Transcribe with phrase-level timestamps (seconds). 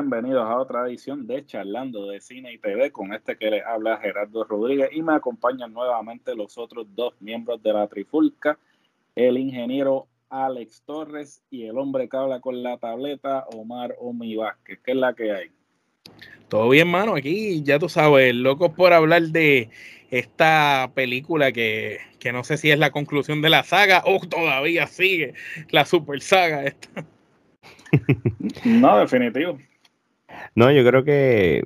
[0.00, 3.98] Bienvenidos a otra edición de Charlando de Cine y TV con este que les habla
[3.98, 8.58] Gerardo Rodríguez y me acompañan nuevamente los otros dos miembros de la Trifulca,
[9.14, 14.80] el ingeniero Alex Torres y el hombre que habla con la tableta Omar Omi Vázquez.
[14.82, 15.50] ¿Qué es la que hay?
[16.48, 17.14] Todo bien, mano.
[17.14, 19.68] Aquí ya tú sabes, locos por hablar de
[20.10, 24.86] esta película que, que no sé si es la conclusión de la saga o todavía
[24.86, 25.34] sigue
[25.70, 27.04] la super saga esta.
[28.64, 29.58] No, definitivo.
[30.56, 31.62] No, yo creo que,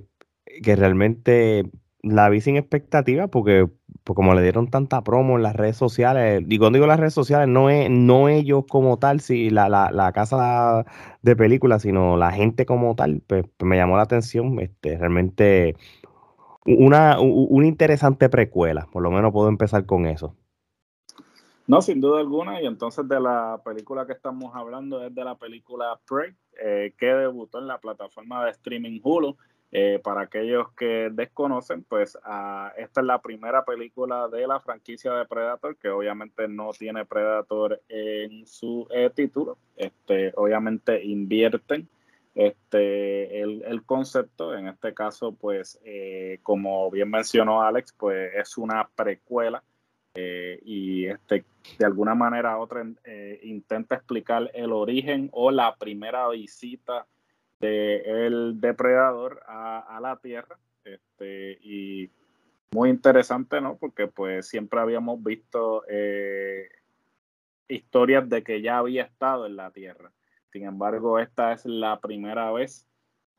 [0.63, 1.65] que realmente
[2.03, 3.69] la vi sin expectativa porque,
[4.05, 7.15] pues, como le dieron tanta promo en las redes sociales, y cuando digo las redes
[7.15, 10.85] sociales, no es no ellos como tal, si la, la, la casa
[11.23, 15.77] de películas, sino la gente como tal, pues, pues me llamó la atención, este, realmente
[16.67, 20.37] una, una interesante precuela, por lo menos puedo empezar con eso.
[21.67, 25.35] No, sin duda alguna, y entonces de la película que estamos hablando es de la
[25.35, 29.37] película Prey, eh, que debutó en la plataforma de streaming Hulu.
[29.77, 35.13] Eh, para aquellos que desconocen, pues ah, esta es la primera película de la franquicia
[35.15, 39.59] de Predator, que obviamente no tiene Predator en su eh, título.
[39.75, 41.89] Este, obviamente invierten
[42.37, 44.55] este, el, el, concepto.
[44.55, 45.81] En este caso, pues,
[46.45, 49.65] como bien mencionó Alex, pues es una precuela
[50.15, 51.45] eh, y este,
[51.79, 57.07] de alguna manera u otra eh, intenta explicar el origen o la primera visita
[57.59, 60.59] del depredador a, la Tierra.
[60.85, 62.11] Este, y
[62.73, 63.77] muy interesante, ¿no?
[63.77, 66.69] Porque pues siempre habíamos visto eh,
[67.69, 70.13] historias de que ya había estado en la Tierra.
[70.53, 72.87] Sin embargo, esta es la primera vez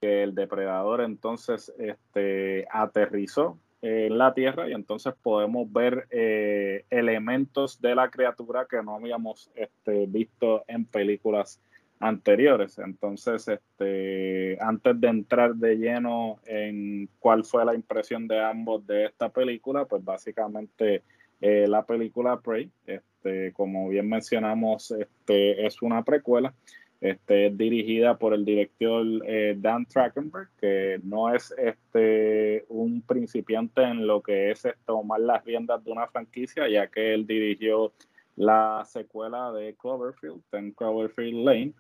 [0.02, 7.80] que el depredador entonces este, aterrizó en la Tierra y entonces podemos ver eh, elementos
[7.80, 11.62] de la criatura que no habíamos este, visto en películas
[12.00, 12.80] anteriores.
[12.80, 19.06] Entonces, este, antes de entrar de lleno en cuál fue la impresión de ambos de
[19.06, 21.04] esta película, pues básicamente
[21.40, 26.56] eh, la película Prey, este, como bien mencionamos, este, es una precuela
[27.02, 33.84] este, es dirigida por el director eh, Dan Trachtenberg, que no es este, un principiante
[33.84, 37.92] en lo que es tomar las riendas de una franquicia, ya que él dirigió
[38.36, 41.74] la secuela de Cloverfield, Ten Cloverfield Lane,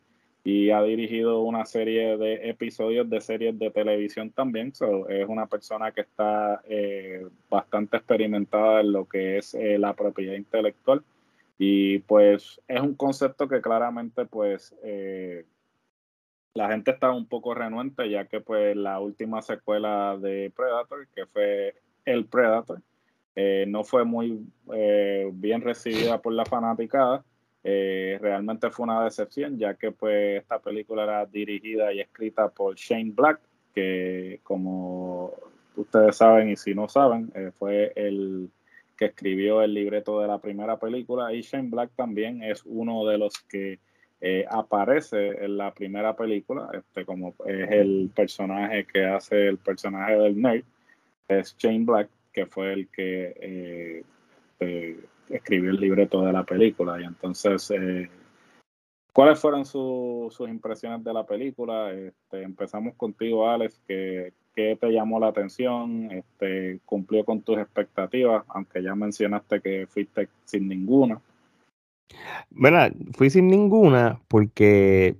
[0.43, 4.71] y ha dirigido una serie de episodios de series de televisión también.
[5.09, 10.35] es una persona que está eh, bastante experimentada en lo que es eh, la propiedad
[10.35, 11.03] intelectual
[11.57, 15.45] y pues es un concepto que claramente pues eh,
[16.53, 21.25] la gente está un poco renuente ya que pues la última secuela de Predator, que
[21.25, 22.81] fue El Predator,
[23.35, 27.23] eh, no fue muy eh, bien recibida por la fanaticada.
[27.63, 33.11] realmente fue una decepción ya que pues esta película era dirigida y escrita por Shane
[33.11, 33.39] Black,
[33.73, 35.33] que como
[35.75, 38.49] ustedes saben y si no saben, fue el
[38.97, 43.17] que escribió el libreto de la primera película, y Shane Black también es uno de
[43.17, 43.79] los que
[44.21, 50.15] eh, aparece en la primera película, este, como es el personaje que hace el personaje
[50.15, 50.63] del nerd,
[51.27, 54.03] es Shane Black, que fue el que eh,
[54.59, 54.97] este,
[55.29, 56.99] escribió el libreto de la película.
[57.01, 58.09] Y entonces, eh,
[59.13, 61.91] ¿cuáles fueron sus impresiones de la película?
[61.91, 66.09] Este, empezamos contigo, Alex, que ¿Qué te llamó la atención?
[66.11, 68.45] Este, ¿Cumplió con tus expectativas?
[68.47, 71.19] Aunque ya mencionaste que fuiste sin ninguna.
[72.51, 72.79] Bueno,
[73.13, 75.17] fui sin ninguna porque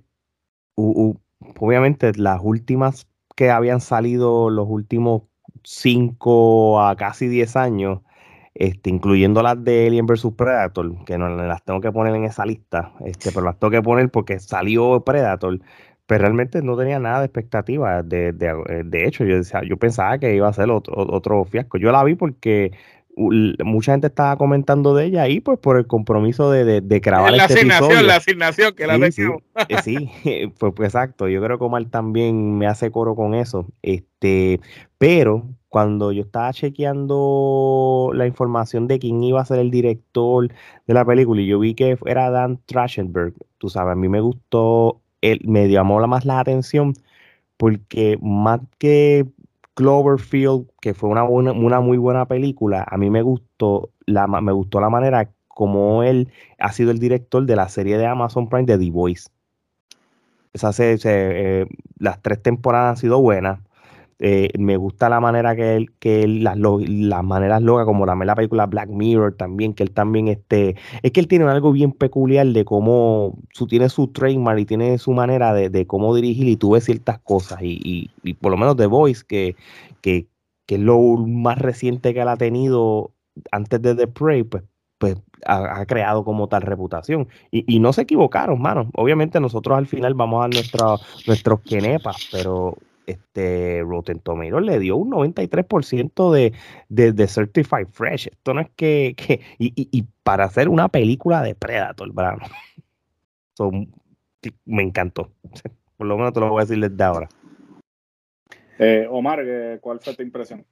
[0.74, 5.24] obviamente las últimas que habían salido los últimos
[5.64, 8.00] 5 a casi 10 años,
[8.54, 12.46] este, incluyendo las de Alien vs Predator, que no las tengo que poner en esa
[12.46, 15.60] lista, este, pero las tengo que poner porque salió Predator
[16.06, 18.02] pero realmente no tenía nada de expectativa.
[18.02, 21.78] De, de, de, hecho, yo, decía, yo pensaba que iba a ser otro, otro fiasco.
[21.78, 22.72] Yo la vi porque
[23.16, 27.32] mucha gente estaba comentando de ella ahí, pues por el compromiso de, de, de grabar
[27.32, 29.22] la este asignación, La asignación que la sí,
[29.82, 31.28] sí, eh, pues, pues, exacto.
[31.28, 33.66] Yo creo que Omar también me hace coro con eso.
[33.82, 34.60] Este,
[34.98, 40.48] pero cuando yo estaba chequeando la información de quién iba a ser el director
[40.86, 44.20] de la película y yo vi que era Dan Trachtenberg, tú sabes, a mí me
[44.20, 46.94] gustó, él, me llamó más la atención
[47.56, 49.26] porque más que
[49.74, 54.80] Cloverfield, que fue una, una muy buena película, a mí me gustó la, me gustó
[54.80, 58.78] la manera como él ha sido el director de la serie de Amazon Prime de
[58.78, 59.28] The Voice.
[60.52, 61.66] Esa eh,
[61.98, 63.60] las tres temporadas han sido buenas.
[64.18, 68.34] Eh, me gusta la manera que él, que las, las maneras locas, como la, la
[68.34, 72.46] película Black Mirror también, que él también este, es que él tiene algo bien peculiar
[72.46, 76.70] de cómo su, tiene su trademark y tiene su manera de, cómo dirigir y tú
[76.70, 79.54] ves ciertas cosas y, y, por lo menos The Voice, que,
[80.00, 80.28] que,
[80.64, 83.12] que, es lo más reciente que él ha tenido
[83.52, 84.64] antes de The Prey, pues
[84.98, 87.28] pues ha, creado como tal reputación.
[87.50, 88.88] Y, y, no se equivocaron, mano.
[88.94, 90.96] Obviamente nosotros al final vamos a nuestra,
[91.26, 96.52] nuestros quenepas, pero este Rotten Tomatoes le dio un 93% de,
[96.88, 98.28] de, de, Certified Fresh.
[98.28, 102.38] Esto no es que, que y, y, para hacer una película de Predator, ¿verdad?
[104.64, 105.30] me encantó.
[105.96, 107.28] Por lo menos te lo voy a decir desde ahora.
[108.78, 109.42] Eh, Omar,
[109.80, 110.64] ¿cuál fue tu impresión?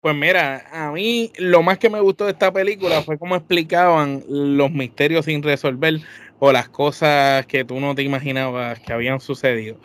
[0.00, 4.22] Pues mira, a mí lo más que me gustó de esta película fue cómo explicaban
[4.28, 6.00] los misterios sin resolver
[6.38, 9.78] o las cosas que tú no te imaginabas que habían sucedido.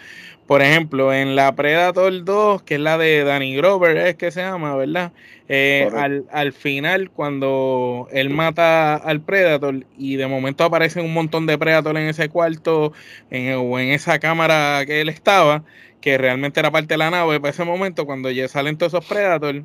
[0.51, 4.41] Por ejemplo, en la Predator 2, que es la de Danny Grover, es que se
[4.41, 5.13] llama, ¿verdad?
[5.47, 5.89] Eh,
[6.29, 11.95] al, final, cuando él mata al Predator y de momento aparece un montón de Predator
[11.95, 12.91] en ese cuarto
[13.31, 15.63] o en esa cámara que él estaba,
[16.01, 19.05] que realmente era parte de la nave, para ese momento, cuando ya salen todos esos
[19.05, 19.63] Predators,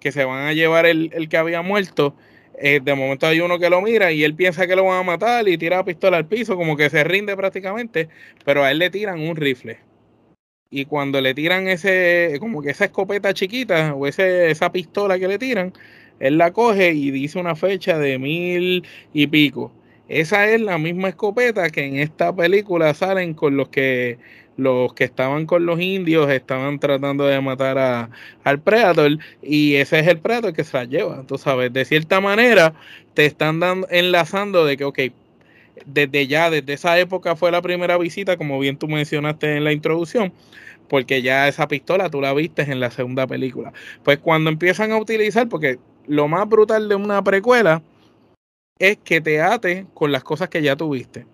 [0.00, 2.16] que se van a llevar el, que había muerto,
[2.58, 5.02] eh, de momento hay uno que lo mira y él piensa que lo van a
[5.02, 8.08] matar y tira la pistola al piso, como que se rinde prácticamente,
[8.46, 9.83] pero a él le tiran un rifle.
[10.76, 15.28] Y cuando le tiran ese, como que esa escopeta chiquita o ese, esa pistola que
[15.28, 15.72] le tiran,
[16.18, 19.70] él la coge y dice una fecha de mil y pico.
[20.08, 24.18] Esa es la misma escopeta que en esta película salen con los que
[24.56, 28.10] los que estaban con los indios estaban tratando de matar a,
[28.42, 31.22] al Predator y ese es el Predator que se la lleva.
[31.24, 32.74] Tú sabes, de cierta manera
[33.14, 34.98] te están dando, enlazando de que, ok,
[35.86, 39.72] desde ya, desde esa época fue la primera visita, como bien tú mencionaste en la
[39.72, 40.32] introducción,
[40.88, 43.72] porque ya esa pistola tú la viste en la segunda película.
[44.02, 47.82] Pues cuando empiezan a utilizar, porque lo más brutal de una precuela
[48.78, 51.26] es que te ate con las cosas que ya tuviste.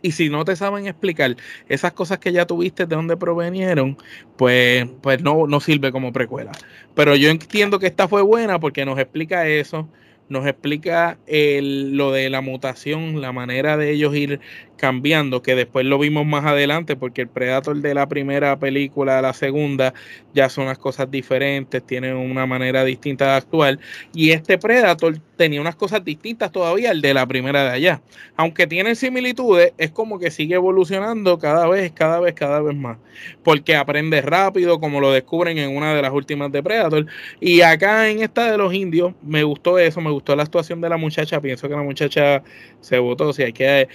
[0.00, 1.36] Y si no te saben explicar
[1.68, 3.96] esas cosas que ya tuviste de dónde provenieron,
[4.36, 6.52] pues, pues no, no sirve como precuela.
[6.94, 9.88] Pero yo entiendo que esta fue buena porque nos explica eso,
[10.28, 14.40] nos explica el, lo de la mutación, la manera de ellos ir
[14.78, 19.22] cambiando, que después lo vimos más adelante, porque el Predator de la primera película a
[19.22, 19.92] la segunda
[20.32, 23.78] ya son las cosas diferentes, tienen una manera distinta de actuar,
[24.14, 28.02] y este Predator tenía unas cosas distintas todavía al de la primera de allá.
[28.36, 32.98] Aunque tienen similitudes, es como que sigue evolucionando cada vez, cada vez, cada vez más,
[33.42, 37.06] porque aprende rápido, como lo descubren en una de las últimas de Predator,
[37.40, 40.88] y acá en esta de los indios, me gustó eso, me gustó la actuación de
[40.88, 42.42] la muchacha, pienso que la muchacha
[42.80, 43.88] se votó, si hay que...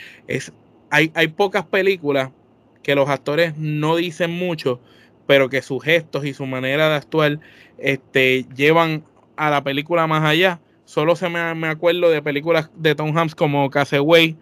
[0.94, 2.30] hay, hay pocas películas
[2.84, 4.80] que los actores no dicen mucho,
[5.26, 7.40] pero que sus gestos y su manera de actuar
[7.80, 9.04] este, llevan
[9.36, 10.60] a la película más allá.
[10.86, 14.36] Solo se me, me acuerdo de películas de Tom Hanks como Castaway,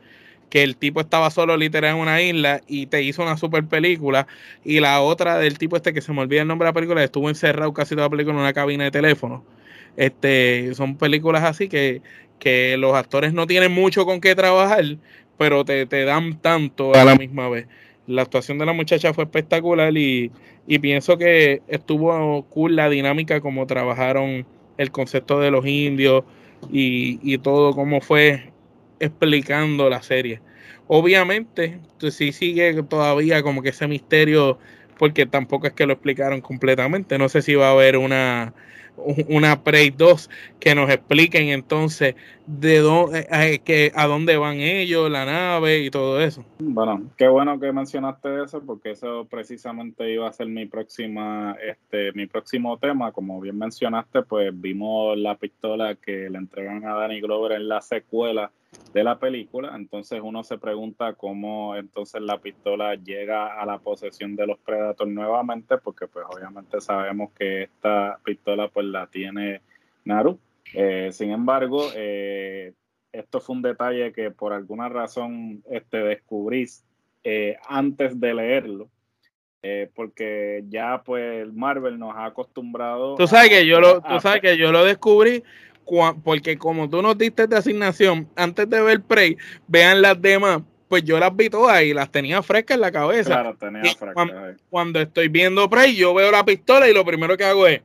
[0.50, 4.28] que el tipo estaba solo literal en una isla y te hizo una super película.
[4.66, 7.02] Y la otra del tipo este que se me olvida el nombre de la película,
[7.02, 9.45] estuvo encerrado casi toda la película en una cabina de teléfono.
[9.95, 12.02] Este, son películas así que,
[12.40, 14.83] que los actores no tienen mucho con qué trabajar,
[15.38, 17.68] pero te, dan tanto a la misma vez.
[18.07, 20.31] La actuación de la muchacha fue espectacular y,
[20.81, 24.45] pienso que estuvo cool la dinámica como trabajaron
[24.78, 26.23] el concepto de los indios
[26.71, 28.52] y, y todo cómo fue
[29.00, 30.42] explicando la serie.
[30.88, 34.59] Obviamente, pues sí sigue todavía como que ese misterio,
[34.97, 37.18] porque tampoco es que lo explicaron completamente.
[37.18, 38.54] No sé si va a haber una,
[39.28, 42.16] una Prey 2 que nos expliquen entonces
[42.60, 46.44] de dónde, eh, eh, a dónde van ellos, la nave y todo eso.
[46.60, 52.12] Bueno, qué bueno que mencionaste eso porque eso precisamente iba a ser mi próxima, este,
[52.14, 53.12] mi próximo tema.
[53.14, 57.81] Como bien mencionaste, pues vimos la pistola que le entregan a Danny Glover en la
[57.81, 58.52] secuela
[58.94, 59.74] de la película.
[59.76, 65.10] Entonces uno se pregunta cómo entonces la pistola llega a la posesión de los Predators
[65.10, 69.62] nuevamente, porque pues obviamente sabemos que esta pistola pues la tiene
[70.04, 70.38] Naru.
[70.73, 72.73] Eh, sin embargo, eh,
[73.11, 76.68] esto fue un detalle que por alguna razón este, descubrí
[77.23, 78.90] eh, antes de leerlo.
[79.63, 83.16] eh, porque ya pues Marvel nos ha acostumbrado.
[83.16, 85.44] Tú sabes que yo lo, tú sabes que yo lo descubrí
[86.23, 89.37] porque como tú nos diste de asignación antes de ver Prey,
[89.68, 93.30] vean las demás, pues yo las vi todas y las tenía frescas en la cabeza.
[93.30, 94.57] Claro, tenía frescas.
[94.69, 97.81] Cuando, estoy viendo Prey, yo veo la pistola y lo primero que hago es,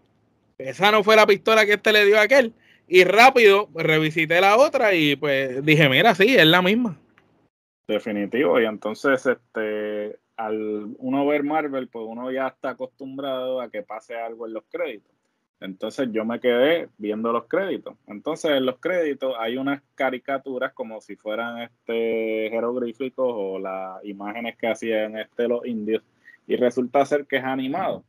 [0.58, 2.52] esa no fue la pistola que este le dio a aquel.
[2.88, 6.96] Y rápido revisité la otra y pues dije, mira, sí, es la misma.
[7.88, 13.82] Definitivo, y entonces este al uno ver Marvel, pues uno ya está acostumbrado a que
[13.82, 15.12] pase algo en los créditos.
[15.60, 17.96] Entonces yo me quedé viendo los créditos.
[18.06, 24.56] Entonces en los créditos hay unas caricaturas como si fueran este jeroglíficos o las imágenes
[24.56, 26.02] que hacían este los indios
[26.46, 28.04] y resulta ser que es animado.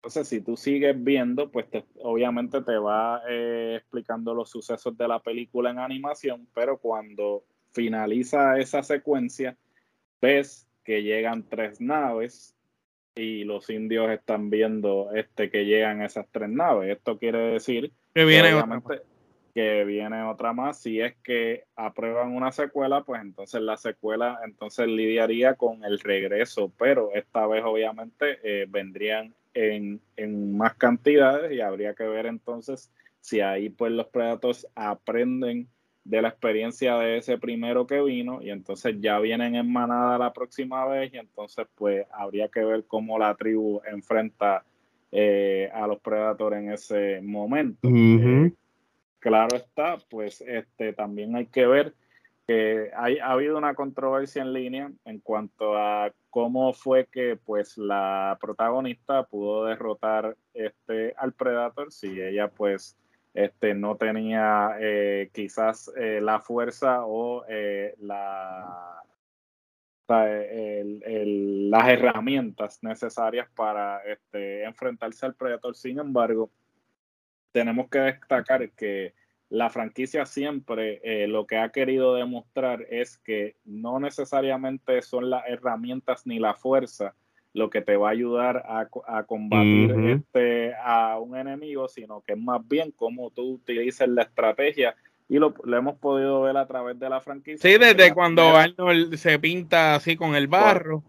[0.00, 1.66] Entonces si tú sigues viendo, pues
[2.02, 8.58] obviamente te va eh, explicando los sucesos de la película en animación, pero cuando finaliza
[8.58, 9.58] esa secuencia,
[10.22, 12.56] ves que llegan tres naves
[13.14, 16.96] y los indios están viendo este que llegan esas tres naves.
[16.96, 18.80] Esto quiere decir que viene otra
[19.54, 20.80] que viene otra más.
[20.80, 26.72] Si es que aprueban una secuela, pues entonces la secuela entonces lidiaría con el regreso,
[26.78, 32.92] pero esta vez obviamente eh, vendrían en, en más cantidades y habría que ver entonces
[33.20, 35.68] si ahí pues los Predators aprenden
[36.04, 40.32] de la experiencia de ese primero que vino y entonces ya vienen en manada la
[40.32, 44.64] próxima vez y entonces pues habría que ver cómo la tribu enfrenta
[45.12, 47.88] eh, a los predadores en ese momento.
[47.88, 48.52] Eh,
[49.18, 51.94] claro está, pues este también hay que ver
[52.96, 58.38] hay, ha habido una controversia en línea en cuanto a cómo fue que pues la
[58.40, 62.96] protagonista pudo derrotar este al Predator si ella pues
[63.34, 69.02] este, no tenía eh, quizás eh, la fuerza o eh, la,
[70.08, 75.76] las herramientas necesarias para este, enfrentarse al Predator.
[75.76, 76.50] Sin embargo,
[77.52, 79.14] tenemos que destacar que
[79.50, 86.26] la franquicia siempre lo que ha querido demostrar es que no necesariamente son las herramientas
[86.26, 87.14] ni la fuerza
[87.52, 92.38] lo que te va a ayudar a, combatir este, a un enemigo, sino que es
[92.38, 94.94] más bien cómo tú utilizas la estrategia
[95.28, 97.70] y lo, hemos podido ver a través de la franquicia.
[97.70, 101.02] Sí, desde cuando Arnold se pinta así con el barro.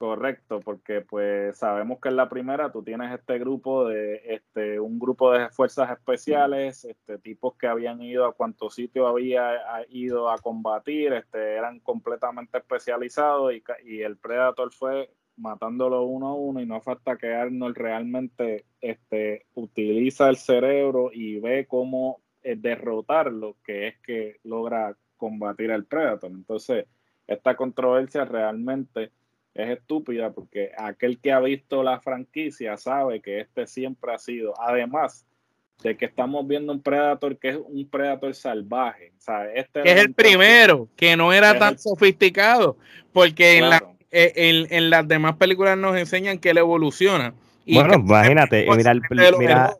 [0.00, 4.98] Correcto, porque pues sabemos que en la primera tú tienes este grupo de este un
[4.98, 10.38] grupo de fuerzas especiales, este tipos que habían ido a cuantos sitios había ido a
[10.38, 16.66] combatir, este eran completamente especializados y, y el Predator fue matándolo uno a uno y
[16.66, 23.88] no falta que Arnold realmente este, utiliza el cerebro y ve cómo eh, derrotarlo, que
[23.88, 26.30] es que logra combatir al Predator.
[26.30, 26.86] Entonces,
[27.26, 29.12] esta controversia realmente
[29.62, 34.54] es estúpida porque aquel que ha visto la franquicia sabe que este siempre ha sido,
[34.60, 35.26] además
[35.82, 39.12] de que estamos viendo un Predator que es un Predator salvaje.
[39.54, 42.76] Este es el primero, que no era tan sofisticado,
[43.12, 47.32] porque en la eh, en, las demás películas nos enseñan que él evoluciona.
[47.64, 48.66] bueno, imagínate,
[49.38, 49.76] mira,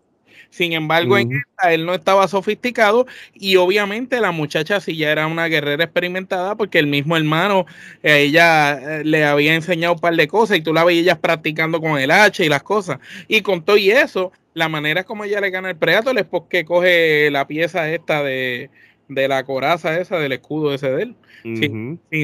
[0.51, 5.29] Sin embargo, en esta él no estaba sofisticado y obviamente la muchacha sí ya era
[5.29, 7.67] una guerrera experimentada porque el mismo hermano,
[8.03, 11.81] eh, ella eh, le había enseñado un par de cosas y tú la veías practicando
[11.81, 12.99] con el hacha y las cosas.
[13.29, 16.65] Y con todo y eso, la manera como ella le gana el Predator es porque
[16.65, 18.71] coge la pieza esta de,
[19.09, 21.17] la coraza esa del escudo ese de él.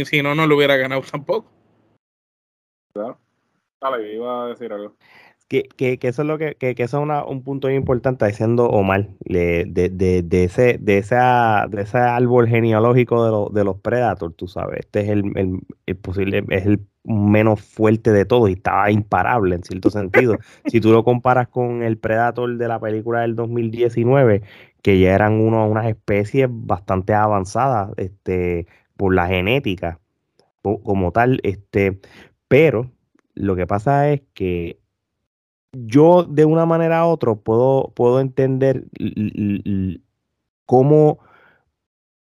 [0.04, 1.48] si, no, no lo hubiera ganado tampoco.
[3.80, 4.96] Dale, iba a decir algo.
[5.48, 8.26] Que, que, que, eso es lo que, que, que eso es una, un punto importante
[8.26, 13.48] diciendo Omar de, de, de, de, ese de esa de ese árbol genealógico de, lo,
[13.50, 18.12] de los Predators tú sabes este es el, el, el, posible es el menos fuerte
[18.12, 20.36] de todos y estaba imparable en cierto sentido.
[20.66, 24.42] Si tú lo comparas con el Predator de la película del 2019
[24.82, 30.00] que ya eran uno, unas especies bastante avanzadas este por la genética
[30.62, 32.00] como tal este
[32.48, 32.90] pero
[33.34, 34.80] lo que pasa es que
[35.84, 38.84] yo de una manera u otra puedo, puedo entender
[40.64, 41.18] cómo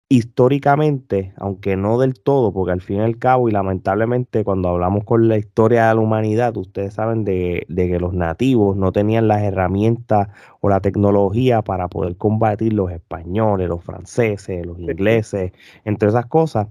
[0.09, 5.05] históricamente, aunque no del todo, porque al fin y al cabo, y lamentablemente cuando hablamos
[5.05, 9.27] con la historia de la humanidad, ustedes saben de, de que los nativos no tenían
[9.27, 10.27] las herramientas
[10.61, 15.51] o la tecnología para poder combatir los españoles, los franceses, los ingleses,
[15.83, 16.67] entre esas cosas,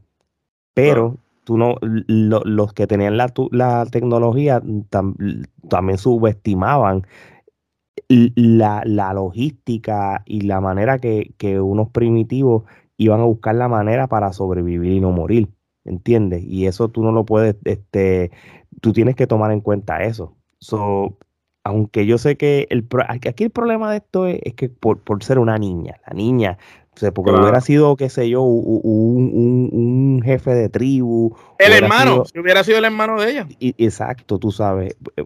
[0.75, 4.63] pero tú no, los que tenían la, la tecnología
[5.69, 7.07] también subestimaban
[8.09, 12.65] la, la, logística y la manera que, que, unos primitivos
[12.97, 15.49] iban a buscar la manera para sobrevivir y no morir.
[15.85, 16.43] ¿entiendes?
[16.45, 18.31] Y eso tú no lo puedes, este,
[18.81, 20.37] tú tienes que tomar en cuenta eso.
[20.59, 21.19] So,
[21.65, 25.59] aunque yo sé que el, aquí el problema de esto es, que por, ser una
[25.59, 26.59] niña, la niña,
[27.01, 31.35] o porque hubiera sido, qué sé yo, un, jefe de tribu.
[31.59, 33.49] El hermano, si hubiera sido el hermano de ella.
[33.61, 34.97] exacto, tú sabes.
[35.17, 35.25] Eh,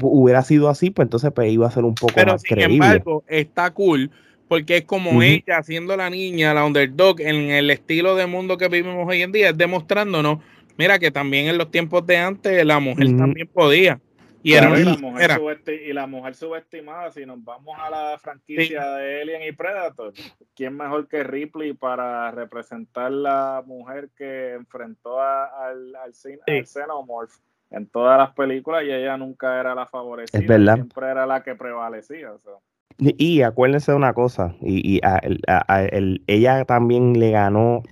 [0.00, 3.24] hubiera sido así, pues entonces pues, iba a ser un poco Pero más sin embargo,
[3.28, 4.10] está cool
[4.48, 8.68] porque es como ella siendo la niña, la underdog, en el estilo de mundo que
[8.68, 10.40] vivimos hoy en día, es demostrándonos,
[10.76, 13.98] mira que también en los tiempos de antes la mujer también podía.
[14.42, 15.40] Y, era, la mujer
[15.86, 20.12] y la mujer subestimada, si nos vamos a la franquicia de Alien y Predator,
[20.54, 26.12] ¿quién mejor que Ripley para representar la mujer que enfrentó al, al,
[26.66, 27.32] Xenomorph
[27.70, 30.40] en todas las películas y ella nunca era la favorecida,
[30.74, 32.32] siempre era la que prevalecía.
[32.98, 35.00] Y, acuérdense de una cosa, y,
[36.26, 37.82] ella también le ganó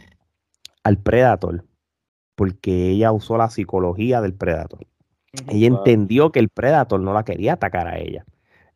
[0.85, 1.65] al Predator
[2.35, 4.87] porque ella usó la psicología del Predator.
[5.49, 8.25] Ella entendió que el Predator no la quería atacar a ella.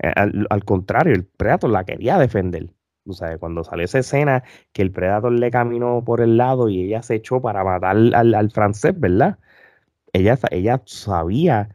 [0.01, 2.71] Eh, al, contrario, el Predator la quería defender.
[3.07, 6.83] O sea, cuando salió esa escena que el Predator le caminó por el lado y
[6.85, 9.39] ella se echó para matar al, al francés, ¿verdad?
[10.13, 11.71] Ella, ella sabía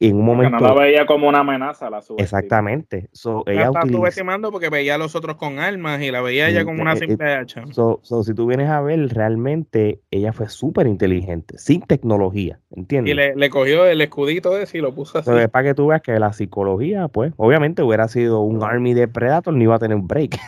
[0.00, 0.58] en un momento.
[0.58, 3.08] no la veía como una amenaza, la Exactamente.
[3.12, 6.64] So, ella está subestimando porque veía a los otros con armas y la veía ella
[6.64, 7.64] como una eh, simple hacha.
[7.72, 13.12] So, si tú vienes a ver, realmente ella fue súper inteligente, sin tecnología, ¿entiendes?
[13.12, 15.30] Y le, cogió el escudito ese y lo puso así.
[15.30, 19.08] es para que tú veas que la psicología, pues, obviamente hubiera sido un Army de
[19.08, 20.38] Predator, ni iba a tener un break.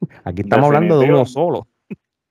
[0.24, 1.68] Aquí estamos hablando de uno solo.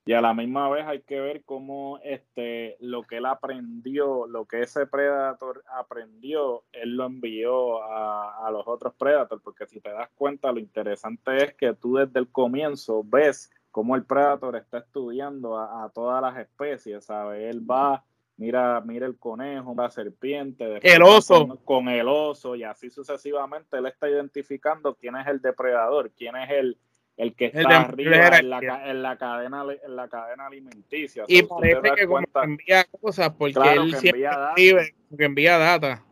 [0.08, 4.46] Y a la misma vez hay que ver cómo este, lo que él aprendió, lo
[4.46, 10.12] que ese Predator aprendió, él lo envió a, los otros Predators, porque si te das
[10.14, 15.58] cuenta, lo interesante es que tú desde el comienzo ves cómo el Predator está estudiando
[15.58, 17.42] a, todas las especies, ¿sabes?
[17.50, 18.06] Él va,
[18.38, 21.48] mira, mira el conejo, la serpiente, el oso.
[21.48, 26.36] Con, con el oso, y así sucesivamente, él está identificando quién es el depredador, quién
[26.36, 26.78] es el
[27.18, 31.24] el que está arriba en la, en la, cadena en la cadena alimenticia.
[31.28, 36.04] Y parece que como envía cosas porque él siempre envía data.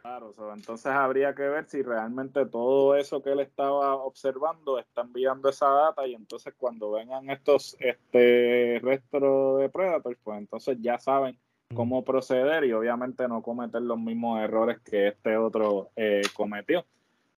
[0.00, 5.50] Claro, entonces habría que ver si realmente todo eso que él estaba observando está enviando
[5.50, 11.38] esa data y entonces cuando vengan estos este restos de Predators, pues entonces ya saben
[11.68, 11.74] mm.
[11.74, 16.84] cómo proceder y obviamente no cometer los mismos errores que este otro eh, cometió.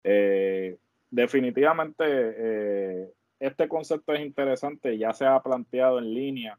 [0.04, 0.78] Eh,
[1.12, 2.71] definitivamente eh,
[3.42, 6.58] este concepto es interesante, ya se ha planteado en línea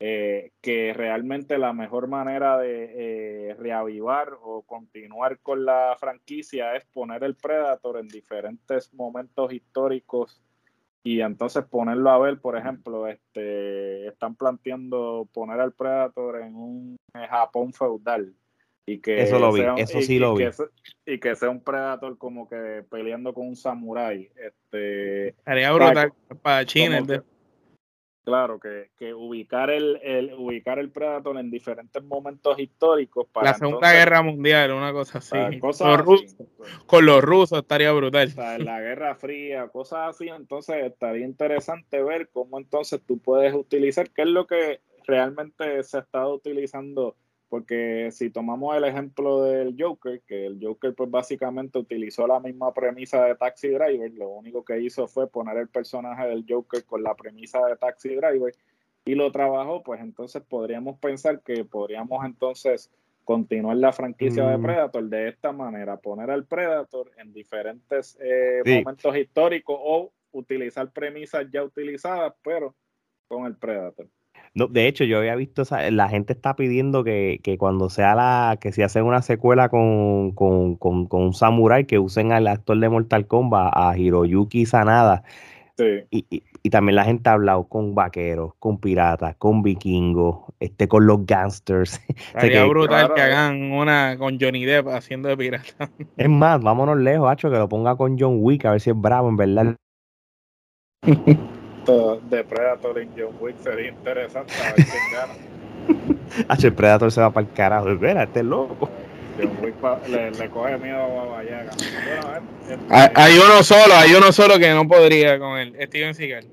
[0.00, 6.84] eh, que realmente la mejor manera de eh, reavivar o continuar con la franquicia es
[6.86, 10.42] poner el Predator en diferentes momentos históricos
[11.02, 16.96] y entonces ponerlo a ver, por ejemplo, este, están planteando poner al Predator en un
[17.12, 18.34] Japón feudal
[18.86, 20.44] y que eso lo vi, eso sí lo vi.
[21.06, 24.30] y que sea un Predator como que peleando con un samurái.
[24.36, 27.02] Este, Haría brutal para China.
[28.24, 33.26] claro, que, que, ubicar el, el, ubicar el Predator en diferentes momentos históricos.
[33.32, 35.58] Para la Segunda Guerra Mundial, una cosa así.
[36.86, 38.34] con los rusos estaría brutal.
[38.36, 40.28] la Guerra Fría, cosas así.
[40.28, 45.96] Entonces estaría interesante ver cómo entonces tú puedes utilizar, qué es lo que realmente se
[45.96, 47.16] ha estado utilizando
[47.54, 52.74] porque si tomamos el ejemplo del Joker, que el Joker pues básicamente utilizó la misma
[52.74, 57.04] premisa de Taxi Driver, lo único que hizo fue poner el personaje del Joker con
[57.04, 58.52] la premisa de Taxi Driver
[59.04, 62.90] y lo trabajó, pues entonces podríamos pensar que podríamos entonces
[63.22, 64.62] continuar la franquicia de mm.
[64.62, 71.46] Predator de esta manera, poner al Predator en diferentes eh, momentos históricos o utilizar premisas
[71.52, 72.74] ya utilizadas, pero
[73.28, 74.08] con el Predator.
[74.56, 78.70] No, de hecho, yo había visto, la gente está pidiendo que, cuando sea la, que
[78.70, 83.26] se hace una secuela con, con, con, un samurai, que usen al actor de Mortal
[83.26, 85.24] Kombat, a Hiroyuki Sanada.
[85.76, 86.04] Sí.
[86.12, 91.04] Y, y, también la gente ha hablado con vaqueros, con piratas, con vikingos, este, con
[91.04, 92.00] los gangsters.
[92.38, 95.90] Sería brutal que hagan una con Johnny Depp haciendo de pirata.
[96.16, 98.96] Es más, vámonos lejos, hacho, que lo ponga con John Wick, a ver si es
[99.00, 99.76] bravo, en verdad.
[101.84, 105.34] de Predator en John Wick sería interesante a ver quién gana.
[106.48, 107.90] H, el Predator se va para el carajo.
[107.90, 108.88] Espera, este loco.
[109.38, 109.74] John Wick
[110.08, 111.72] le, le, coge miedo a Babayaga.
[112.06, 116.46] Bueno, hay, uno solo, hay uno solo que no podría con él, Steven Seagal.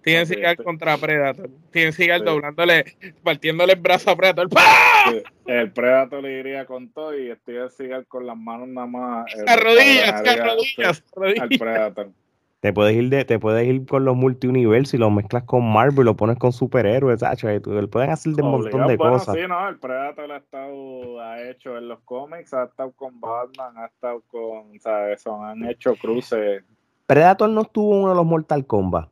[0.00, 1.48] Steven Seagal contra Predator.
[1.68, 4.48] Steven Seagal doblándole, partiéndole el brazo a Predator.
[5.46, 9.26] El Predator le iría con todo y Steven Seagal con las manos nada más.
[9.46, 11.42] Las rodillas, las rodillas, rodillas.
[11.42, 12.08] Al Predator
[12.66, 16.04] Te puedes ir de, te puedes ir con los multiuniversos y los mezclas con Marvel,
[16.04, 17.40] lo pones con superhéroes, ¿sabes?
[17.62, 19.36] Pueden hacer de un montón de cosas.
[19.36, 23.78] Sí, no, el Predator ha estado, ha hecho en los cómics, ha estado con Batman,
[23.78, 25.22] ha estado con, ¿sabes?
[25.22, 26.64] Son, han hecho cruces.
[27.06, 29.10] Predator no estuvo uno de los Mortal Kombat.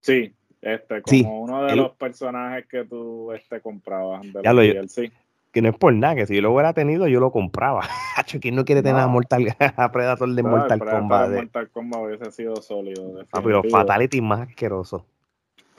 [0.00, 4.22] Sí, este, como uno de los personajes que tú este, comprabas.
[4.22, 5.08] De ya lo, sí
[5.52, 7.82] que no es por nada, que si yo lo hubiera tenido, yo lo compraba.
[8.40, 11.30] ¿Quién no quiere tener a, Mortal, a Predator de Mortal Kombat?
[11.30, 11.36] De...
[11.36, 13.24] Mortal Kombat hubiese sido sólido.
[13.32, 15.06] Ah, pero Fatality más asqueroso.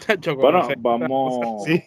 [0.37, 1.63] bueno, vamos.
[1.63, 1.83] ¿Sí?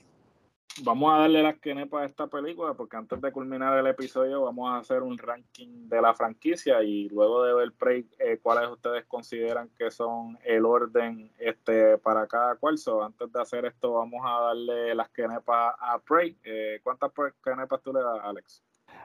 [0.83, 4.71] Vamos a darle las quenepas a esta película porque antes de culminar el episodio vamos
[4.71, 9.05] a hacer un ranking de la franquicia y luego de ver Prey, eh, cuáles ustedes
[9.07, 12.77] consideran que son el orden este para cada cual.
[13.03, 16.37] antes de hacer esto vamos a darle las quenepas a Prey.
[16.43, 18.63] Eh, ¿Cuántas quenepas tú le das, Alex?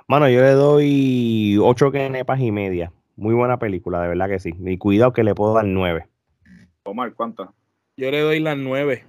[0.08, 2.92] Mano, yo le doy ocho quenepas y media.
[3.16, 4.54] Muy buena película, de verdad que sí.
[4.60, 6.08] Y cuidado que le puedo dar nueve.
[6.84, 7.50] Omar, ¿cuántas?
[7.96, 9.06] Yo le doy las nueve.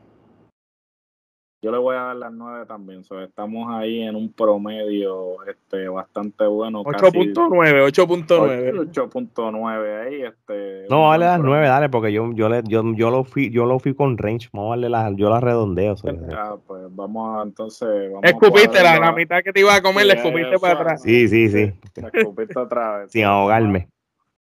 [1.63, 3.03] Yo le voy a dar las 9 también.
[3.23, 6.83] estamos ahí en un promedio este, bastante bueno.
[6.85, 8.91] 8.9, 8.9.
[8.91, 10.23] 8.9 ahí.
[10.23, 13.67] Este, no, vale las 9, dale, porque yo, yo, le, yo, yo, lo fui, yo
[13.67, 14.49] lo fui con range.
[14.55, 15.97] Vamos a darle las, yo las redondeo.
[16.35, 18.11] Ah, pues vamos a, entonces.
[18.11, 21.03] Vamos escupiste la, la, mitad que te iba a comer, le escupiste para atrás.
[21.03, 21.73] Sí, sí, sí.
[21.97, 23.13] Le escupiste vez.
[23.13, 23.89] Sin ahogarme.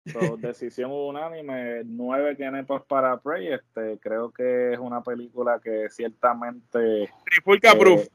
[0.06, 3.54] So, decisión unánime, nueve kenepas para Prey.
[3.54, 7.10] Este, creo que es una película que ciertamente.
[7.26, 8.08] Trifulca eh, proof.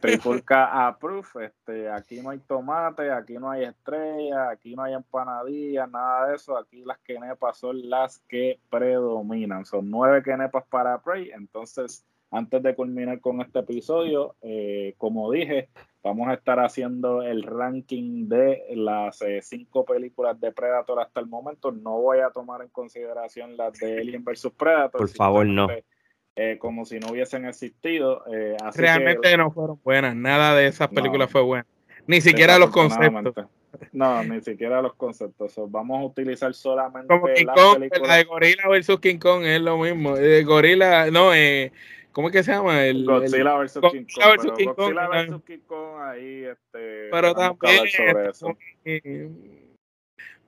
[0.00, 1.36] Trifulca a proof.
[1.36, 6.36] Este, aquí no hay tomate, aquí no hay estrella, aquí no hay empanadillas, nada de
[6.36, 6.56] eso.
[6.56, 9.64] Aquí las kenepas son las que predominan.
[9.64, 11.30] Son nueve kenepas para Prey.
[11.30, 15.68] Entonces, antes de culminar con este episodio, eh, como dije,
[16.06, 21.26] vamos a estar haciendo el ranking de las eh, cinco películas de Predator hasta el
[21.26, 21.72] momento.
[21.72, 25.00] No voy a tomar en consideración las de Alien vs Predator.
[25.00, 25.66] Por favor, no.
[26.36, 28.22] Eh, como si no hubiesen existido.
[28.74, 31.64] Realmente no fueron buenas, nada de esas películas fue bueno.
[32.06, 33.46] Ni siquiera los conceptos.
[33.92, 35.54] No, ni siquiera los conceptos.
[35.68, 39.76] vamos a utilizar solamente Como King Kong, la de Gorilla vs King Kong es lo
[39.78, 40.14] mismo.
[40.44, 41.72] Gorilla, no, eh,
[42.16, 42.82] ¿Cómo es que se llama?
[42.82, 43.78] El, Godzilla vs.
[43.92, 44.56] King Kong.
[44.56, 44.76] King Kong.
[44.78, 45.42] Godzilla vs.
[45.44, 47.10] King Kong, ahí, este.
[47.10, 47.86] Pero también.
[47.88, 48.56] Sobre eso.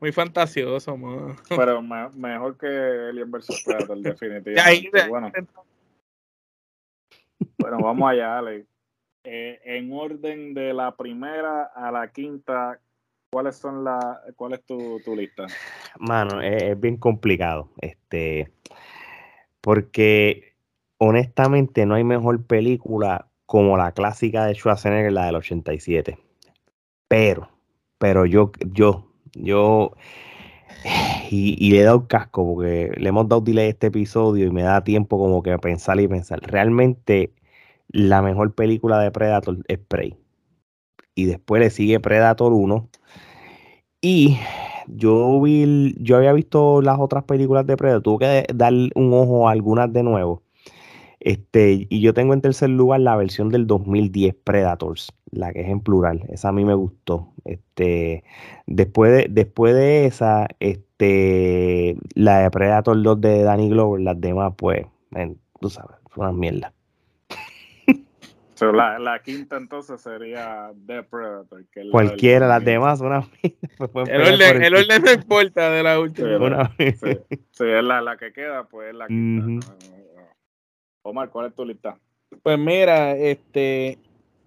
[0.00, 1.36] Muy, fantasioso, man.
[1.46, 3.64] Pero mejor que Alien vs.
[3.66, 5.08] Predator, definitivamente.
[5.10, 5.30] bueno.
[7.58, 8.66] bueno, vamos allá, Alex.
[9.24, 12.80] Eh, en orden de la primera a la quinta,
[13.30, 15.44] ¿cuáles son la, cuál es tu, tu lista?
[15.98, 17.68] Mano, es, es bien complicado.
[17.82, 18.50] Este.
[19.60, 20.47] Porque
[20.98, 26.18] honestamente no hay mejor película como la clásica de Schwarzenegger, la del 87.
[27.08, 27.48] Pero,
[27.98, 29.92] pero yo, yo, yo,
[31.30, 34.62] y, le he dado casco porque le hemos dado delay a este episodio y me
[34.62, 36.40] da tiempo como que pensar y pensar.
[36.42, 37.32] Realmente
[37.88, 40.16] la mejor película de Predator es Prey.
[41.14, 42.88] Y después le sigue Predator 1.
[44.00, 44.38] Y
[44.86, 49.48] yo vi, yo había visto las otras películas de Predator, tuve que dar un ojo
[49.48, 50.42] a algunas de nuevo.
[51.20, 55.68] Este, y yo tengo en tercer lugar la versión del 2010 Predators, la que es
[55.68, 56.24] en plural.
[56.28, 57.32] Esa a mí me gustó.
[57.44, 58.24] Este,
[58.66, 64.54] después de, después de esa, este, la de Predator 2 de Danny Glover, las demás,
[64.56, 64.86] pues,
[65.60, 66.72] tú sabes, fue una mierda.
[68.60, 71.64] la, la, quinta entonces sería The Predator.
[71.90, 76.70] Cualquiera, las demás, una el, orden, el orden no importa de la última.
[76.78, 76.94] Sí,
[77.50, 79.66] sí, es la, la, que queda, pues es la quinta.
[81.08, 81.98] Omar, ¿cuál es tu lista?
[82.42, 83.98] Pues mira, este,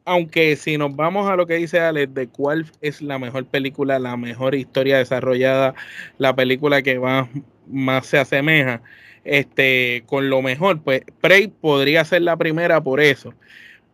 [0.06, 4.00] aunque si nos vamos a lo que dice Alex de cuál es la mejor película,
[4.00, 5.74] la mejor historia desarrollada,
[6.18, 7.28] la película que más,
[7.68, 8.82] más se asemeja,
[9.24, 13.34] este, con lo mejor, pues Prey podría ser la primera por eso.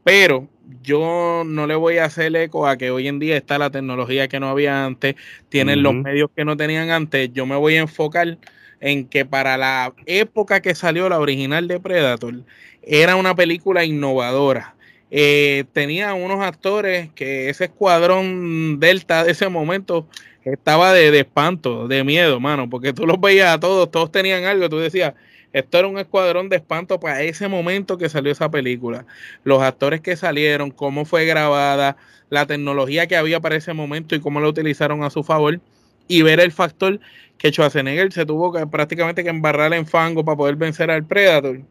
[0.04, 0.48] Pero
[0.84, 4.28] yo no le voy a hacer eco a que hoy en día está la tecnología
[4.28, 5.16] que no había antes,
[5.50, 7.32] tienen los medios que no tenían antes.
[7.34, 8.38] Yo me voy a enfocar
[8.80, 12.36] en que para la época que salió la original de Predator,
[12.84, 14.76] era una película innovadora.
[15.10, 20.08] Eh, tenía unos actores que ese escuadrón Delta de ese momento
[20.44, 24.46] estaba de, de, espanto, de miedo, mano, porque tú los veías a todos, todos tenían
[24.46, 25.14] algo, tú decías,
[25.54, 29.06] esto era un escuadrón de espanto para ese momento que salió esa película.
[29.44, 31.98] Los actores que salieron, cómo fue grabada,
[32.30, 35.60] la tecnología que había para ese momento y cómo la utilizaron a su favor
[36.08, 37.00] y ver el factor
[37.38, 41.62] que Schwarzenegger se tuvo que prácticamente que embarrar en fango para poder vencer al Predator.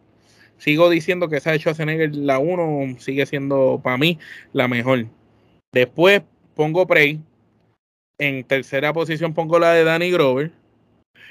[0.59, 4.19] Sigo diciendo que esa de Schwarzenegger, la 1, sigue siendo para mí
[4.53, 5.07] la mejor.
[5.73, 6.23] Después
[6.55, 7.21] pongo Prey.
[8.19, 10.51] En tercera posición pongo la de Danny Grover.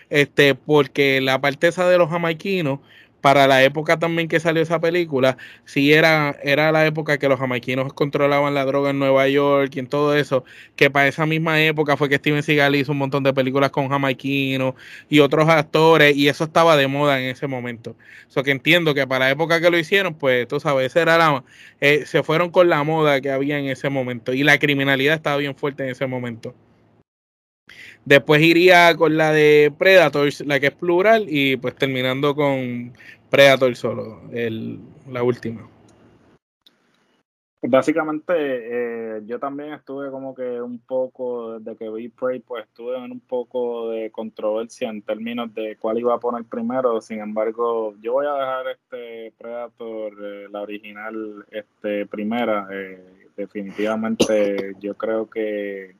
[0.09, 2.79] este, porque la parte esa de los jamaiquinos
[3.25, 7.39] para la época también que salió esa película, sí era, era la época que los
[7.39, 11.59] jamaiquinos controlaban la droga en Nueva York y en todo eso, que para esa misma
[11.59, 14.75] época fue que Steven Seagal hizo un montón de películas con jamaiquinos
[15.09, 17.95] y otros actores, y eso estaba de moda en ese momento.
[18.29, 21.43] Eso que entiendo que para la época que lo hicieron, pues tú sabes, era la,
[21.81, 25.37] eh, se fueron con la moda que había en ese momento, y la criminalidad estaba
[25.37, 26.53] bien fuerte en ese momento.
[28.05, 32.93] Después iría con la de Predators, la que es plural, y pues terminando con
[33.31, 35.67] Predator solo, el, la última.
[37.67, 42.95] Básicamente, eh, yo también estuve como que un poco, desde que vi Prey, pues estuve
[42.95, 47.01] en un poco de controversia en términos de cuál iba a poner primero.
[47.01, 52.67] Sin embargo, yo voy a dejar este Predator, eh, la original, este primera.
[52.71, 53.03] Eh,
[53.35, 55.95] definitivamente, yo creo que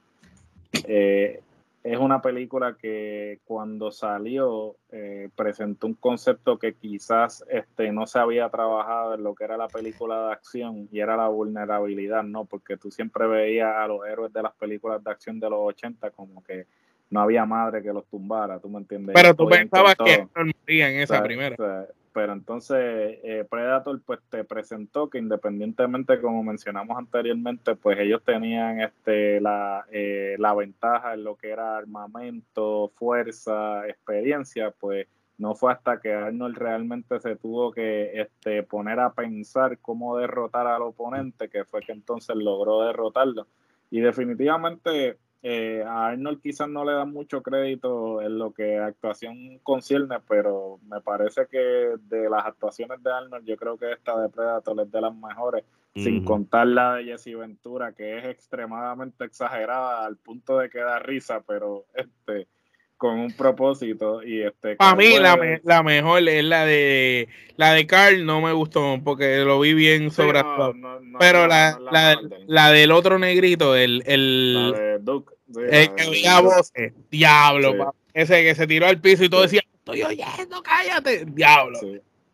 [1.86, 8.18] es una película que cuando salió eh, presentó un concepto que quizás este, no se
[8.18, 12.46] había trabajado en lo que era la película de acción y era la vulnerabilidad, ¿no?
[12.46, 16.10] Porque tú siempre veías a los héroes de las películas de acción de los 80
[16.10, 16.66] como que
[17.12, 19.14] no había madre que los tumbara, ¿tú me entiendes?
[19.14, 25.10] Pero tú pensabas que no en esa primera pero entonces eh, Predator pues te presentó
[25.10, 31.36] que independientemente como mencionamos anteriormente pues ellos tenían este la, eh, la ventaja en lo
[31.36, 38.22] que era armamento fuerza experiencia pues no fue hasta que Arnold realmente se tuvo que
[38.22, 43.46] este, poner a pensar cómo derrotar al oponente que fue que entonces logró derrotarlo.
[43.92, 49.60] Y definitivamente eh, a Arnold quizás no le dan mucho crédito en lo que actuación
[49.62, 54.30] concierne, pero me parece que de las actuaciones de Arnold, yo creo que esta de
[54.30, 60.04] Predator es de las mejores, sin contar la de Jesse Ventura, que es extremadamente exagerada
[60.08, 62.48] al punto de que da risa, pero este
[62.98, 67.28] con un propósito y este para mí la, la, mejor es la de
[67.58, 70.42] la de Carl no me gustó porque lo vi bien sobre
[71.20, 76.94] pero la, la, la, del otro negrito el, el de Duke el que oía voces,
[77.10, 81.80] diablo, ese que se tiró al piso y todo decía, estoy oyendo, cállate, diablo.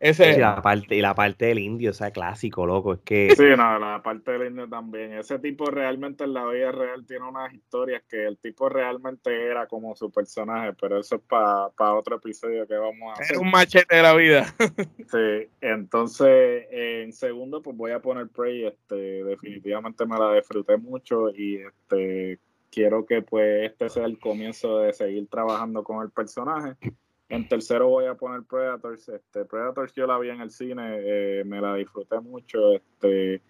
[0.02, 0.32] Ese...
[0.32, 3.36] Y, la parte, y la parte del indio, o sea, clásico, loco, es que...
[3.36, 5.12] Sí, no, la parte del indio también.
[5.12, 9.68] Ese tipo realmente en la vida real tiene unas historias que el tipo realmente era
[9.68, 13.36] como su personaje, pero eso es para otro episodio que vamos a hacer.
[13.36, 14.52] Es un machete de la vida.
[15.12, 21.30] sí, entonces, en segundo, pues voy a poner Prey, este, definitivamente me la disfruté mucho
[21.30, 22.40] y este
[22.72, 26.76] quiero que pues este sea el comienzo de seguir trabajando con el personaje.
[27.28, 29.08] En tercero voy a poner Predators.
[29.08, 32.72] Este, Predators yo la vi en el cine, eh, me la disfruté mucho.
[32.72, 33.42] Este,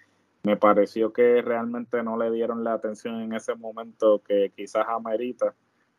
[0.43, 5.55] me pareció que realmente no le dieron la atención en ese momento que quizás amerita.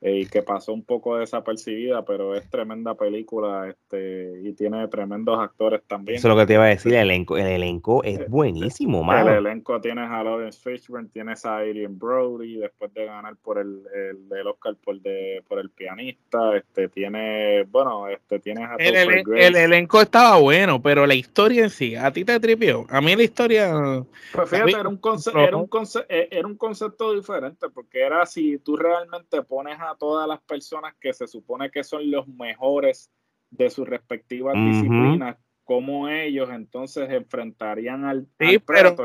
[0.06, 5.40] Eh, y que pasó un poco desapercibida, pero es tremenda película este y tiene tremendos
[5.40, 6.18] actores también.
[6.18, 9.02] Eso es lo que te iba a decir, el elenco, el elenco es eh, buenísimo,
[9.02, 9.30] mano.
[9.30, 13.82] El elenco tiene a Lawrence Fishburne, tienes a Adrian Brody, después de ganar por el,
[14.30, 19.56] el, Oscar por, de, por el pianista, este tiene, bueno, este tienes a el, el,
[19.56, 22.86] elenco estaba bueno, pero la historia en sí, ¿a ti te tripió?
[22.90, 24.04] A mí la historia...
[24.34, 25.00] Pues fíjate, era un,
[25.34, 25.70] era, un
[26.10, 30.94] eh, era un concepto diferente, porque era si tú realmente pones a todas las personas
[31.00, 33.10] que se supone que son los mejores
[33.50, 38.96] de sus respectivas disciplinas, como ellos entonces enfrentarían al, sí, pero,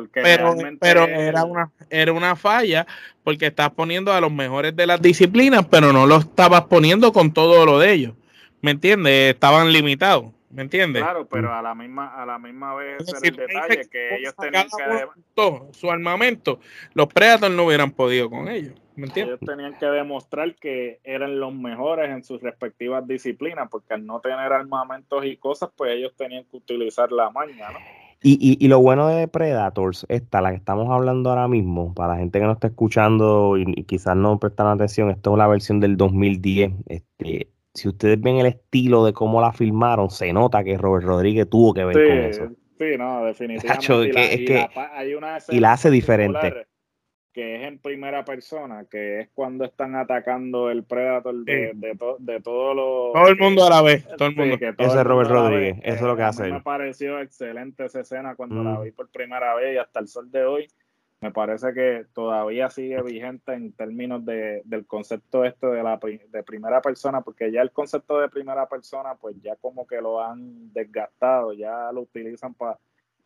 [0.81, 2.87] pero, era una era una falla
[3.23, 7.33] porque estás poniendo a los mejores de las disciplinas, pero no lo estabas poniendo con
[7.33, 8.15] todo lo de ellos.
[8.61, 9.35] ¿Me entiendes?
[9.35, 10.33] Estaban limitados.
[10.51, 11.03] ¿Me entiendes?
[11.03, 15.07] Claro, pero a la misma, a la misma vez el detalle que ellos tenían que
[15.35, 16.61] todo su armamento,
[16.95, 18.75] los Predators no hubieran podido con ellos.
[19.15, 24.21] Ellos tenían que demostrar que eran los mejores en sus respectivas disciplinas, porque al no
[24.21, 27.79] tener armamentos y cosas, pues ellos tenían que utilizar la maña, ¿no?
[28.21, 32.19] Y, y, lo bueno de Predators, esta, la que estamos hablando ahora mismo, para la
[32.19, 35.97] gente que no está escuchando y, quizás no prestan atención, esto es la versión del
[35.97, 36.73] 2010.
[36.89, 41.49] Este, si ustedes ven el estilo de cómo la filmaron, se nota que Robert Rodríguez
[41.49, 42.49] tuvo que ver con eso.
[42.79, 44.69] Sí, no, definitivamente.
[45.51, 46.69] y la hace diferente
[47.39, 52.75] que es en primera persona, que es cuando están atacando el Predator de, de, todos
[52.75, 53.13] los...
[53.13, 54.57] Todo el mundo a la vez, todo el mundo.
[54.57, 56.51] Ese es Robert Rodríguez, eso es lo que hace.
[56.51, 58.83] Me pareció excelente esa escena cuando la mm.
[58.83, 60.67] vi por primera vez y hasta el sol de hoy.
[61.21, 66.43] Me parece que todavía sigue vigente en términos de, del concepto este de la de
[66.45, 70.73] primera persona, porque ya el concepto de primera persona, pues ya como que lo han
[70.73, 72.79] desgastado, ya lo utilizan para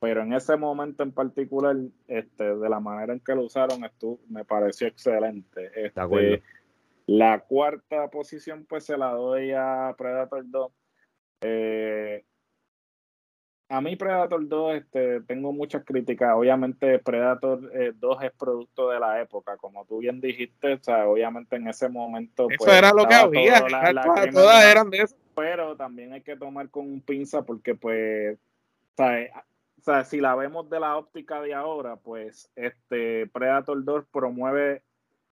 [0.02, 1.76] pero en ese momento en particular,
[2.08, 5.70] este, de la manera en que lo usaron, estuvo, me pareció excelente.
[5.76, 6.42] Este,
[7.06, 10.72] La cuarta posición, pues se la doy a Predator 2.
[11.42, 12.24] Eh,
[13.72, 16.34] a mí Predator 2 este, tengo muchas críticas.
[16.34, 17.58] Obviamente Predator
[17.94, 21.88] 2 es producto de la época, como tú bien dijiste, o sea, obviamente en ese
[21.88, 22.48] momento...
[22.50, 23.64] Eso pues, era lo que había,
[24.30, 25.16] todas eran de eso.
[25.34, 28.38] Pero también hay que tomar con un pinza porque pues,
[28.98, 34.82] o sea, si la vemos de la óptica de ahora, pues este Predator 2 promueve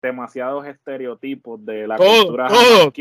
[0.03, 2.93] demasiados estereotipos de la cultura todo,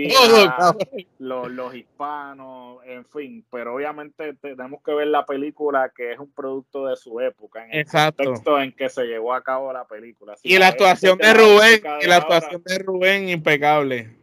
[1.18, 6.32] los, los, hispanos, en fin, pero obviamente tenemos que ver la película que es un
[6.32, 10.36] producto de su época, en el contexto en que se llevó a cabo la película.
[10.44, 14.16] y la actuación de Rubén, y la actuación de Rubén impecable.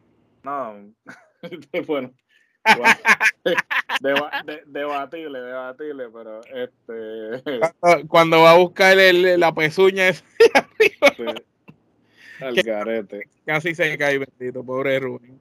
[0.45, 0.77] No,
[1.87, 2.12] bueno,
[4.67, 7.43] debatible, debatible, pero este.
[8.07, 10.25] Cuando, va a buscar la pezuña, es
[12.40, 13.29] al garete.
[13.44, 15.40] Casi se cae, bendito, pobre Rubén.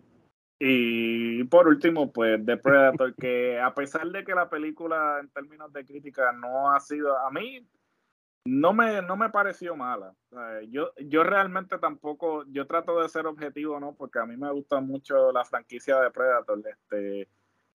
[0.59, 5.71] Y por último, pues The Predator, que a pesar de que la película en términos
[5.71, 7.67] de crítica no ha sido, a mí
[8.45, 10.15] no me, no me pareció mala.
[10.69, 13.93] yo, yo realmente tampoco, yo trato de ser objetivo, ¿no?
[13.93, 16.63] Porque a mí me gusta mucho la franquicia de Predator.
[16.65, 17.27] Este,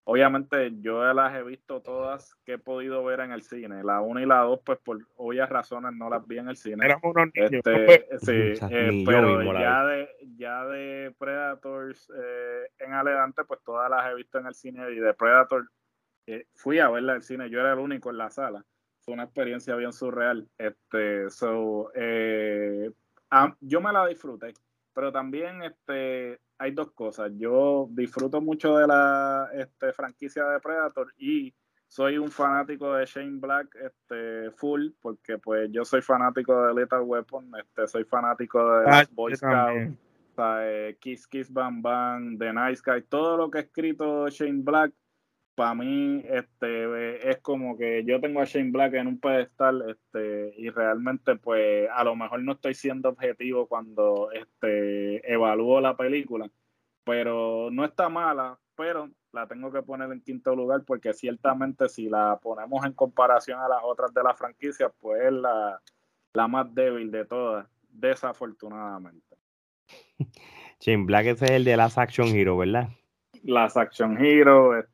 [0.05, 3.85] obviamente yo las he visto todas que he podido ver en el cine.
[3.85, 6.87] La 1 y la 2, pues por obvias razones no las vi en el cine.
[7.35, 14.11] Este, sí, eh, pero ya de, ya de Predators eh, en adelante, pues todas las
[14.11, 15.69] he visto en el cine y de Predator
[16.27, 17.51] eh, fui a verla en el cine.
[17.51, 18.65] Yo era el único en la sala.
[19.01, 20.49] Fue una experiencia bien surreal.
[20.59, 21.93] Este, so,
[23.61, 24.53] yo me la disfruté,
[24.95, 27.33] pero también este, hay dos cosas.
[27.37, 31.53] Yo disfruto mucho de la este, franquicia de Predator y
[31.89, 37.03] soy un fanático de Shane Black este, full, porque pues yo soy fanático de Lethal
[37.03, 39.99] Weapon, este, soy fanático de ah, Boy Scouts,
[41.01, 44.93] Kiss Kiss Bam Bam, The Nice Guy, todo lo que ha escrito Shane Black
[45.55, 50.55] para mí este es como que yo tengo a Shane Black en un pedestal este
[50.57, 56.51] y realmente pues a lo mejor no estoy siendo objetivo cuando este evalúo la película
[57.05, 62.09] pero no está mala pero la tengo que poner en quinto lugar porque ciertamente si
[62.09, 65.81] la ponemos en comparación a las otras de la franquicia pues es la,
[66.33, 69.37] la más débil de todas desafortunadamente
[70.81, 72.89] Shane Black es el de las Action Hero ¿verdad?
[73.43, 74.92] las Action Hero, este,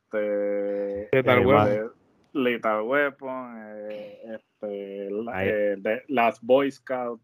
[2.32, 3.54] Lethal, eh, Weapon.
[3.90, 7.22] eh, este, eh, las Boy Scouts.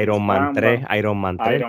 [0.00, 1.64] Iron Man 3, Iron Man 3.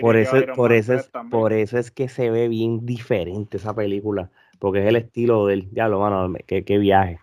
[0.00, 4.30] por, eso, por, eso es, por eso es que se ve bien diferente esa película,
[4.58, 7.18] porque es el estilo del diablo, mano, qué, qué viaje.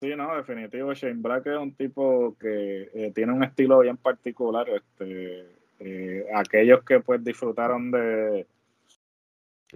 [0.00, 0.94] Sí, no, definitivo.
[0.94, 4.66] Shane Black es un tipo que eh, tiene un estilo bien particular.
[4.68, 8.46] Este, aquellos que pues disfrutaron de,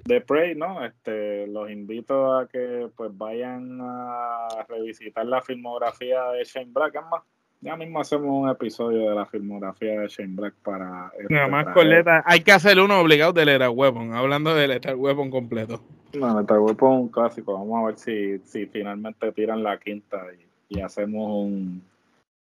[0.04, 0.85] de Prey, ¿no?
[0.85, 6.94] Este, los invito a que pues vayan a revisitar la filmografía de Shane Black.
[6.96, 7.22] Es más,
[7.61, 11.11] ya mismo hacemos un episodio de la filmografía de Shane Black para.
[11.18, 12.22] Este, Nada más coleta.
[12.26, 15.80] Hay que hacer uno obligado de Lethal Weapon, hablando de Lethal Weapon completo.
[16.14, 17.54] No, Lethal Weapon es un clásico.
[17.54, 20.24] Vamos a ver si, si finalmente tiran la quinta
[20.68, 21.82] y hacemos un,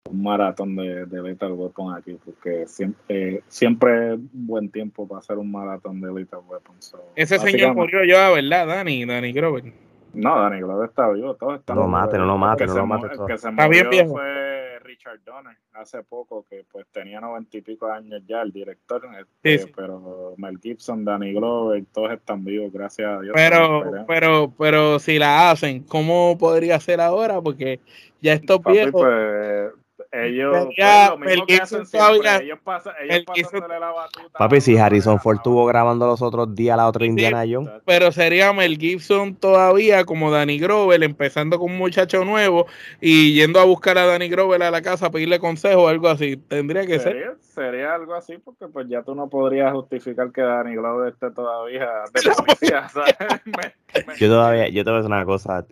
[0.09, 5.39] un maratón de, de Lethal Weapon aquí, porque siempre, siempre es buen tiempo para hacer
[5.39, 6.77] un maratón de Lethal Weapon.
[7.15, 9.05] Ese señor murió ya, ¿verdad, Dani?
[9.05, 9.73] Dani Grover.
[10.13, 12.87] No, Dani Grover está vivo, todos están No lo mate, no lo mate, no lo
[12.87, 13.07] mate.
[13.13, 17.87] El que se murió fue Richard Donner hace poco, que pues tenía noventa y pico
[17.87, 19.03] años ya, el director,
[19.45, 23.33] este, pero Mel Gibson, Danny Glover, todos están vivos, gracias a Dios.
[23.37, 27.41] Pero, pero, pero si la hacen, ¿cómo podría ser ahora?
[27.41, 27.81] Porque
[28.21, 29.03] ya estos viejos...
[29.03, 29.73] Pues,
[30.13, 34.39] ellos, pues, lo mismo que hacen siempre, ellos pasan, ellos la batuta.
[34.39, 37.71] Papi, si Harrison Ford estuvo grabando los otros días la otra Indiana Jones.
[37.85, 42.67] Pero sería Mel Gibson todavía como Danny Grover, empezando con un muchacho nuevo
[43.01, 46.09] y yendo a buscar a Danny Grover a la casa a pedirle consejo o algo
[46.09, 46.37] así.
[46.37, 47.37] Tendría que ser.
[47.61, 51.91] Sería algo así porque pues ya tú no podrías justificar que Danny Glover esté todavía
[52.15, 52.87] de policía,
[54.19, 55.67] yo todavía, yo te voy a decir una cosa,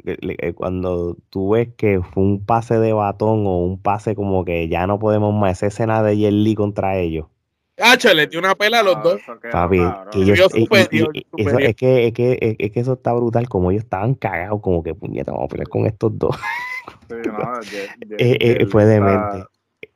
[0.54, 4.86] cuando tú ves que fue un pase de batón o un pase como que ya
[4.86, 7.28] no podemos más, esa escena de Jelly contra ellos.
[7.78, 9.22] Ah, le dio una pela a los dos.
[9.50, 9.80] Papi,
[10.12, 10.68] ellos, es,
[11.74, 15.32] que, es, que, es que eso está brutal, como ellos estaban cagados, como que puñeta,
[15.32, 16.36] vamos a pelear con estos dos.
[17.08, 17.54] Sí, no,
[18.18, 19.46] eh, eh, fue demente.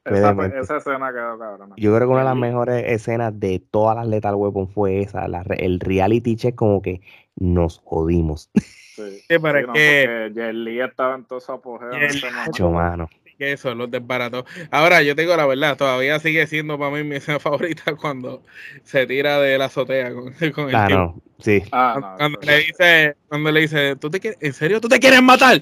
[0.05, 1.75] Esa, esa, escena quedó cabrón.
[1.77, 5.29] Yo creo que una de las mejores escenas de todas las Lethal Weapon fue esa,
[5.29, 7.01] la, el reality check como que
[7.37, 8.51] nos jodimos.
[8.55, 11.93] Sí, sí para que Lee estaba en todo su apogeo.
[11.93, 13.09] En ese mano.
[13.43, 14.45] Que eso los desbarató.
[14.71, 18.43] Ahora, yo tengo la verdad, todavía sigue siendo para mí mi escena favorita cuando
[18.85, 21.63] se tira de la azotea con, con el ah, sí.
[21.73, 25.21] Ah, cuando, le dice, cuando le dice, ¿tú te quieres, ¿en serio tú te quieres
[25.23, 25.61] matar?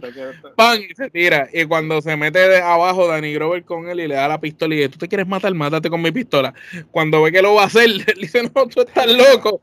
[0.56, 0.78] ¡Pam!
[0.78, 1.48] Y se tira.
[1.52, 4.74] Y cuando se mete de abajo Danny Grover con él y le da la pistola
[4.74, 5.54] y dice, ¿tú te quieres matar?
[5.54, 6.52] Mátate con mi pistola.
[6.90, 9.62] Cuando ve que lo va a hacer, le dice, no, tú estás loco.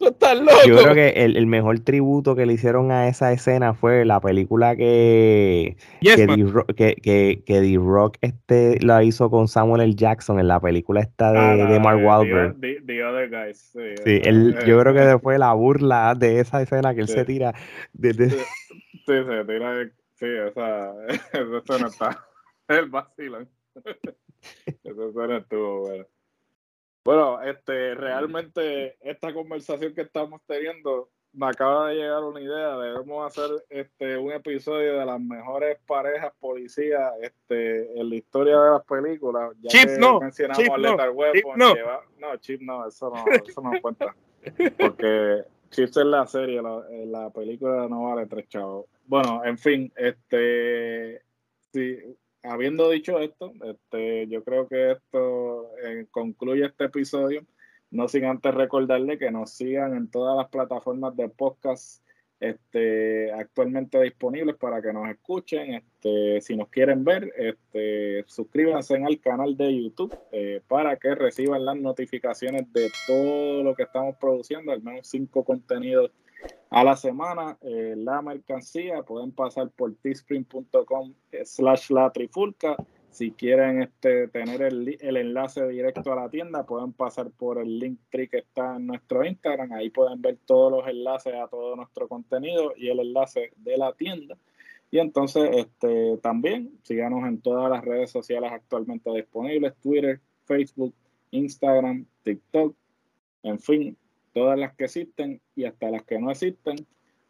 [0.00, 4.76] Yo creo que el, mejor tributo que le hicieron a esa escena fue la película
[4.76, 9.94] que que, D Rock, este la hizo con Samuel L.
[9.94, 12.60] Jackson en la película esta de, ah, de Mark Wahlberg.
[12.60, 13.72] The, Other Guys.
[13.72, 14.20] Sí,
[14.66, 17.52] yo creo que fue la burla de esa escena que él se tira.
[18.00, 19.90] Sí, se tira.
[20.18, 20.92] Sí, esa,
[21.32, 22.26] esa escena está.
[22.68, 23.48] El vacilón.
[24.66, 26.06] esa escena estuvo bueno.
[27.08, 32.76] Bueno, este, realmente esta conversación que estamos teniendo me acaba de llegar una idea.
[32.76, 38.70] Debemos hacer este un episodio de las mejores parejas policías este, en la historia de
[38.72, 39.54] las películas.
[39.58, 40.20] Ya Chip no.
[40.20, 41.12] Mencionamos Chip no.
[41.12, 41.74] Weapon, no.
[42.18, 44.14] no, Chip no, eso no, eso no cuenta.
[44.78, 48.84] Porque Chip es la serie, la, la película no vale tres chavos.
[49.06, 51.22] Bueno, en fin, este
[51.72, 57.44] sí, habiendo dicho esto, este, yo creo que esto eh, concluye este episodio.
[57.90, 62.02] No sin antes recordarle que nos sigan en todas las plataformas de podcast
[62.40, 65.74] este, actualmente disponibles para que nos escuchen.
[65.74, 71.64] Este, si nos quieren ver, este, suscríbanse al canal de YouTube eh, para que reciban
[71.64, 76.10] las notificaciones de todo lo que estamos produciendo, al menos cinco contenidos
[76.70, 79.02] a la semana eh, la mercancía.
[79.02, 81.14] Pueden pasar por teespring.com
[81.44, 82.76] slash la trifulca.
[83.10, 87.78] Si quieren este, tener el, el, enlace directo a la tienda, pueden pasar por el
[87.78, 89.72] link tree que está en nuestro Instagram.
[89.72, 93.92] Ahí pueden ver todos los enlaces a todo nuestro contenido y el enlace de la
[93.94, 94.36] tienda.
[94.90, 100.94] Y entonces este, también síganos en todas las redes sociales actualmente disponibles, Twitter, Facebook,
[101.30, 102.74] Instagram, TikTok,
[103.42, 103.96] en fin,
[104.32, 106.76] todas las que existen y hasta las que no existen.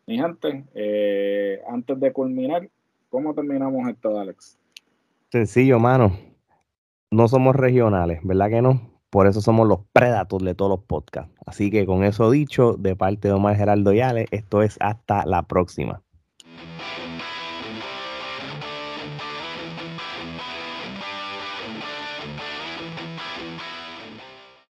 [0.06, 2.68] Mi gente, eh, antes de culminar,
[3.10, 4.58] ¿cómo terminamos esto, Alex?
[5.30, 6.16] Sencillo, mano.
[7.10, 8.98] No somos regionales, ¿verdad que no?
[9.10, 11.34] Por eso somos los predators de todos los podcasts.
[11.46, 15.42] Así que con eso dicho, de parte de Omar Geraldo Yales, esto es hasta la
[15.42, 16.02] próxima.